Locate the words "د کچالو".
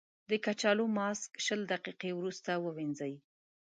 0.29-0.83